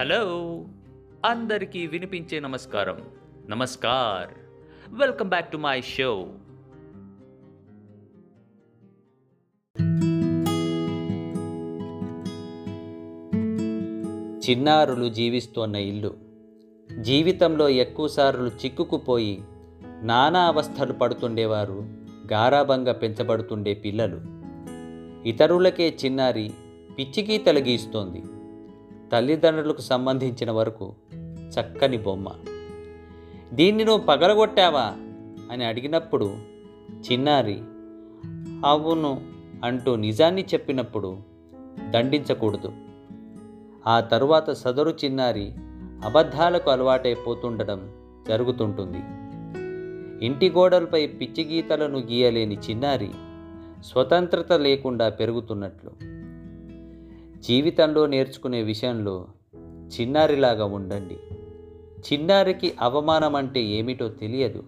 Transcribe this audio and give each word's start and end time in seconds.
Hello. 0.00 0.64
అందరికీ 1.24 1.86
వినిపించే 1.86 2.40
నమస్కారం. 2.40 3.02
Namaskar. 3.48 4.34
Welcome 5.00 5.28
back 5.28 5.52
to 5.52 5.56
my 5.56 5.80
show. 5.80 6.28
చిన్నారులు 14.50 15.08
జీవిస్తోన్న 15.08 15.76
ఇల్లు. 15.76 16.14
జీవితంలో 17.00 17.68
ఎక్కువసార్లు 17.68 18.48
చిక్కుకుపోయి 18.48 19.42
నానా 20.02 20.40
అవస్థలు 20.40 20.92
పడుతుండేవారు 20.92 21.88
గారాబంగా 22.32 22.92
పెంచబడుతుండే 22.92 23.74
పిల్లలు. 23.74 24.20
ఇతరులకే 25.28 25.96
చిన్నారి 26.04 26.52
పిచ్చికి 26.98 27.38
తొలగిస్తోంది 27.38 28.22
తల్లిదండ్రులకు 29.12 29.80
సంబంధించిన 29.80 30.50
వరకు 30.50 30.94
చక్కని 31.28 31.98
బొమ్మ. 31.98 32.28
దీన్ని 33.52 33.84
నువ్వు 33.84 34.06
పగలగొట్టావా? 34.06 34.94
అని 35.52 35.64
అడిగినప్పుడు 35.64 36.36
చిన్నారి 37.12 37.60
అవును 38.64 39.20
అంటూ 39.64 39.96
నిజాన్ని 39.96 40.42
చెప్పినప్పుడు 40.42 41.16
దండించకూడదు. 41.90 42.72
ఆ 43.86 44.00
తరువాత 44.00 44.50
సదరు 44.50 44.94
చిన్నారి 45.04 45.52
అబద్ధాలకు 46.04 46.70
అలవాటైపోతుండడం 46.70 47.92
జరుగుతుంటుంది. 48.28 48.98
ఇంటి 50.26 50.50
గోడలపై 50.50 51.06
పిచ్చి 51.06 51.44
గీతలను 51.44 51.98
గీయలేని 51.98 52.58
చిన్నారి 52.70 53.10
స్వతంత్రత 53.84 54.52
లేకుండా 54.52 55.08
పెరుగుతున్నట్లు. 55.08 56.17
జీవితంలో 57.40 58.06
నేర్చుకునే 58.06 58.62
విషయంలో 58.62 59.26
చిన్నారిలాగా 60.00 60.64
ఉండండి. 60.64 61.18
చిన్నారికి 62.12 62.72
అవమానం 62.80 63.36
అంటే 63.36 63.62
ఏమిటో 63.62 64.08
తెలియదు. 64.08 64.62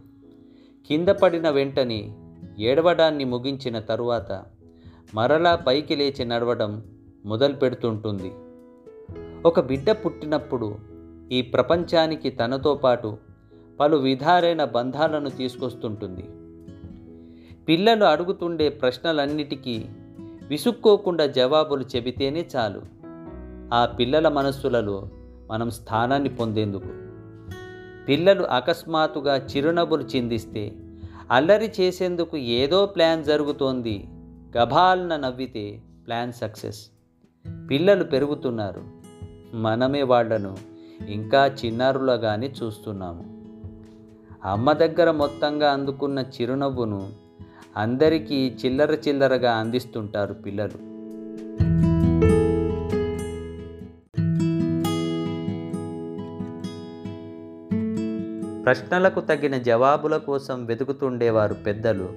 కింద 0.86 1.09
పడిన 1.09 1.50
వెంటనే 1.50 2.14
ఏడవడాన్ని 2.59 3.25
ముగించిన 3.25 3.81
తరువాత 3.81 4.44
మరలా 5.14 5.56
పైకి 5.56 5.97
లేచి 5.97 6.25
నడవడం 6.25 6.83
మొదలు 7.27 7.55
పెడుతుంటుంది. 7.55 8.33
ఒక 9.44 9.61
బిడ్డ 9.61 9.91
పుట్టినప్పుడు 9.91 10.77
ఈ 11.33 11.42
ప్రపంచానికి 11.42 12.31
తనతో 12.31 12.75
పాటు 12.75 13.19
పలు 13.81 13.97
విధాలైన 13.97 14.64
బంధాలను 14.64 15.31
తీసుకొస్తుంటుంది. 15.31 16.22
పిల్లలు 17.69 18.05
అడుగుతుండే 18.05 18.69
ప్రశ్నలన్నిటికీ 18.69 19.84
విసుక్కోకుండా 20.51 21.27
జవాబులు 21.27 21.84
చెబితేనే 21.97 22.48
చాలు. 22.56 22.83
ఆ 23.75 23.87
పిల్లల 23.87 24.29
మనస్సులలో 24.29 25.09
మనం 25.51 25.70
స్థానాన్ని 25.70 26.29
పొందేందుకు? 26.29 26.89
పిల్లలు 28.09 28.43
అకస్మాత్తుగా 28.43 29.37
చిరునవ్వులు 29.37 30.03
చిందిస్తే 30.03 30.73
అల్లరి 31.31 31.73
చేసేందుకు 31.81 32.37
ఏదో 32.37 32.87
ప్లాన్ 32.87 33.25
జరుగుతోంది. 33.25 34.09
గభాల్న 34.59 35.17
నవ్వితే 35.17 35.83
ప్లాన్ 36.06 36.33
సక్సెస్. 36.33 36.87
పిల్లలు 37.71 38.05
పెరుగుతున్నారు. 38.05 38.83
మనమే 39.55 40.03
వాళ్ళను 40.03 40.56
ఇంకా 41.09 41.47
చిన్నారులుగానే 41.47 42.53
చూస్తున్నాము. 42.62 43.41
అమ్మ 44.45 44.73
దగ్గర 44.73 45.11
మొత్తంగా 45.11 45.73
అందుకున్న 45.73 46.19
చిరునవ్వును 46.19 47.30
అందరికీ 47.76 48.56
చిల్లర 48.66 48.98
చిల్లరగా 49.08 49.52
అందిస్తుంటారు 49.52 50.34
పిల్లలు. 50.34 50.90
ప్రశ్నలకు 58.62 59.20
తగిన 59.20 59.58
జవాబుల 59.58 60.16
కోసం 60.16 60.64
వెతుకుతుండేవారు 60.64 61.54
పెద్దలు. 61.54 62.08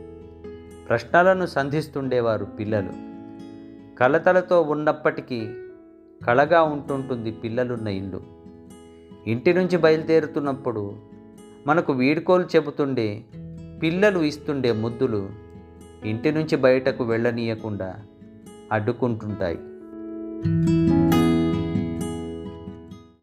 ప్రశ్నలను 0.90 1.46
సంధిస్తుండేవారు 1.46 2.46
పిల్లలు. 2.46 2.90
కలతలతో 3.98 4.62
ఉన్నప్పటికీ 4.62 5.48
కళగా 6.28 6.62
ఉంటుంటుంది 6.62 7.32
పిల్లలున్న 7.32 7.88
ఇల్లు. 7.88 8.22
ఇంటి 9.28 9.54
నుంచి 9.54 9.78
బయలుదేరుతున్నప్పుడు 9.78 10.96
మనకు 11.68 11.94
వీడ్కోలు 11.94 12.44
చెబుతుండే 12.44 13.24
పిల్లలు 13.84 14.20
ఇస్తుండే 14.20 14.72
ముద్దులు 14.72 15.43
ఇంటి 16.06 16.32
నుంచి 16.32 16.56
బయటకు 16.56 17.04
వెళ్ళనీయకుండా 17.04 17.90
అడ్డుకుంటుంటాయి. 18.72 19.60